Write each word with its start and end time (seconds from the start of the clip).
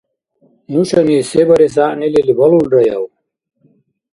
Нушани 0.71 1.17
се 1.29 1.41
барес 1.47 1.75
гӀягӀнилил 1.85 2.29
балулраяв? 2.37 3.03